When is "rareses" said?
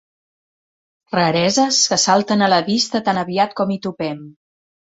1.15-1.83